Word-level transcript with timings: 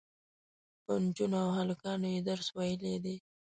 په 0.83 0.91
نجونو 1.03 1.37
او 1.45 1.49
هلکانو 1.59 2.05
یې 2.13 2.21
درس 2.29 2.47
ویلی 2.57 2.95
دی. 3.03 3.15